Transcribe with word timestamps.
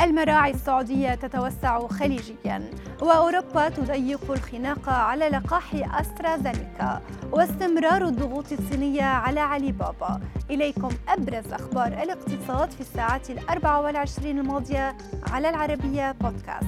المراعي 0.00 0.50
السعودية 0.50 1.14
تتوسع 1.14 1.86
خليجيا 1.88 2.70
وأوروبا 3.02 3.68
تضيق 3.68 4.30
الخناق 4.30 4.88
على 4.88 5.28
لقاح 5.28 5.74
أسترازينيكا 6.00 7.02
واستمرار 7.32 8.04
الضغوط 8.04 8.52
الصينية 8.52 9.02
على 9.02 9.40
علي 9.40 9.72
بابا. 9.72 10.20
إليكم 10.50 10.90
أبرز 11.08 11.52
أخبار 11.52 11.86
الاقتصاد 11.86 12.70
في 12.70 12.80
الساعات 12.80 13.30
الأربع 13.30 13.78
والعشرين 13.78 14.38
الماضية 14.38 14.96
على 15.30 15.48
العربية 15.50 16.12
بودكاست 16.12 16.66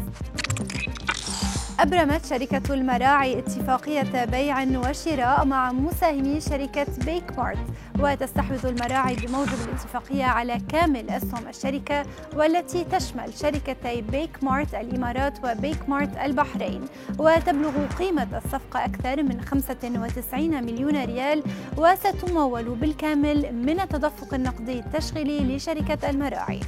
أبرمت 1.81 2.27
شركة 2.27 2.75
المراعي 2.75 3.39
اتفاقية 3.39 4.25
بيع 4.25 4.63
وشراء 4.63 5.45
مع 5.45 5.73
مساهمي 5.73 6.41
شركة 6.41 6.87
بيك 7.05 7.39
مارت 7.39 7.59
وتستحوذ 7.99 8.67
المراعي 8.67 9.17
بموجب 9.17 9.55
الاتفاقية 9.69 10.25
على 10.25 10.59
كامل 10.69 11.11
أسهم 11.11 11.49
الشركة 11.49 12.03
والتي 12.37 12.85
تشمل 12.85 13.35
شركتي 13.35 14.01
بيك 14.01 14.45
مارت 14.45 14.75
الإمارات 14.75 15.39
وبيك 15.45 15.89
مارت 15.89 16.17
البحرين. 16.17 16.85
وتبلغ 17.19 17.87
قيمة 17.99 18.29
الصفقة 18.45 18.85
أكثر 18.85 19.23
من 19.23 19.41
95 19.41 20.65
مليون 20.65 21.05
ريال 21.05 21.43
وستمول 21.77 22.65
بالكامل 22.65 23.55
من 23.55 23.81
التدفق 23.81 24.35
النقدي 24.35 24.79
التشغيلي 24.79 25.57
لشركة 25.57 26.11
المراعي. 26.11 26.61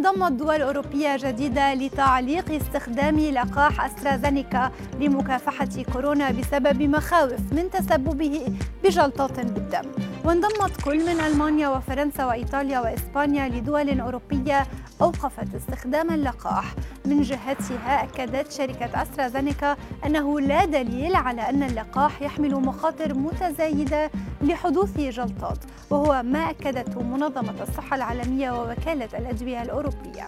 انضمت 0.00 0.32
دول 0.32 0.62
أوروبية 0.62 1.16
جديدة 1.16 1.74
لتعليق 1.74 2.50
استخدام 2.50 3.20
لقاح 3.20 3.84
أسترازينيكا 3.84 4.72
لمكافحة 5.00 5.68
كورونا 5.92 6.30
بسبب 6.30 6.82
مخاوف 6.82 7.52
من 7.52 7.70
تسببه 7.70 8.56
بجلطات 8.84 9.40
بالدم. 9.40 9.82
وانضمت 10.24 10.82
كل 10.84 10.98
من 10.98 11.20
ألمانيا 11.20 11.68
وفرنسا 11.68 12.24
وإيطاليا 12.24 12.80
وإسبانيا 12.80 13.48
لدول 13.48 14.00
أوروبية 14.00 14.66
أوقفت 15.00 15.54
استخدام 15.54 16.10
اللقاح. 16.10 16.74
من 17.10 17.22
جهتها 17.22 18.04
أكدت 18.04 18.52
شركة 18.52 19.02
أسترازينيكا 19.02 19.76
أنه 20.06 20.40
لا 20.40 20.64
دليل 20.64 21.14
على 21.14 21.48
أن 21.48 21.62
اللقاح 21.62 22.22
يحمل 22.22 22.54
مخاطر 22.54 23.14
متزايدة 23.14 24.10
لحدوث 24.42 25.00
جلطات 25.00 25.58
وهو 25.90 26.22
ما 26.22 26.50
أكدته 26.50 27.02
منظمة 27.02 27.62
الصحة 27.62 27.96
العالمية 27.96 28.50
ووكالة 28.50 29.08
الأدوية 29.18 29.62
الأوروبية. 29.62 30.26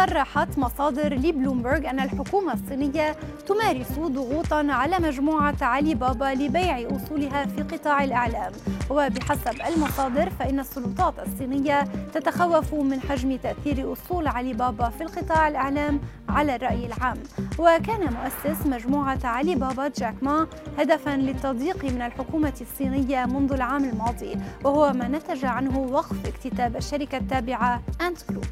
صرحت 0.00 0.58
مصادر 0.58 1.14
لبلومبرغ 1.14 1.90
أن 1.90 2.00
الحكومة 2.00 2.52
الصينية 2.52 3.16
تمارس 3.46 3.92
ضغوطا 3.98 4.66
على 4.70 4.98
مجموعة 4.98 5.56
علي 5.60 5.94
بابا 5.94 6.24
لبيع 6.24 6.88
أصولها 6.96 7.46
في 7.46 7.62
قطاع 7.62 8.04
الإعلام. 8.04 8.52
وبحسب 8.90 9.60
المصادر 9.68 10.30
فإن 10.30 10.60
السلطات 10.60 11.14
الصينية 11.26 11.82
تتخوف 12.14 12.74
من 12.74 13.00
حجم 13.00 13.36
تأثير 13.36 13.92
أصول 13.92 14.26
علي 14.26 14.52
بابا 14.52 14.88
في 14.88 15.02
القطاع 15.02 15.48
الإعلام 15.48 16.00
على 16.28 16.56
الرأي 16.56 16.86
العام. 16.86 17.16
وكان 17.58 18.00
مؤسس 18.12 18.66
مجموعة 18.66 19.20
علي 19.24 19.54
بابا 19.54 19.88
جاك 19.88 20.14
ما 20.22 20.46
هدفا 20.78 21.16
للتضييق 21.16 21.84
من 21.84 22.02
الحكومة 22.02 22.54
الصينية 22.60 23.26
منذ 23.26 23.52
العام 23.52 23.84
الماضي 23.84 24.36
وهو 24.64 24.92
ما 24.92 25.08
نتج 25.08 25.44
عنه 25.44 25.78
وقف 25.78 26.26
اكتتاب 26.26 26.76
الشركة 26.76 27.18
التابعة 27.18 27.82
أنت 28.00 28.18
جروب. 28.30 28.44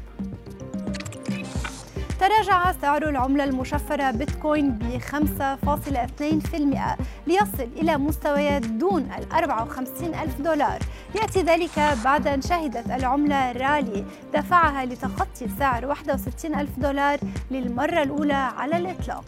تراجع 2.19 2.71
سعر 2.71 3.09
العملة 3.09 3.43
المشفرة 3.43 4.11
بيتكوين 4.11 4.71
ب 4.71 5.01
5.2% 5.01 7.03
ليصل 7.27 7.69
إلى 7.77 7.97
مستويات 7.97 8.65
دون 8.65 9.01
ال 9.01 9.31
54 9.31 10.15
ألف 10.15 10.41
دولار. 10.41 10.79
يأتي 11.15 11.41
ذلك 11.41 11.79
بعد 12.03 12.27
أن 12.27 12.41
شهدت 12.41 12.91
العملة 12.91 13.51
رالي 13.51 14.05
دفعها 14.33 14.85
لتخطي 14.85 15.47
سعر 15.59 15.85
61 15.85 16.55
ألف 16.55 16.79
دولار 16.79 17.19
للمرة 17.51 18.03
الأولى 18.03 18.33
على 18.33 18.77
الإطلاق. 18.77 19.25